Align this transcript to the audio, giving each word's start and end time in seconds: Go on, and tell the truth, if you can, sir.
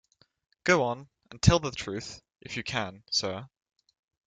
Go 0.63 0.81
on, 0.81 1.09
and 1.29 1.39
tell 1.39 1.59
the 1.59 1.69
truth, 1.69 2.23
if 2.41 2.57
you 2.57 2.63
can, 2.63 3.03
sir. 3.11 3.47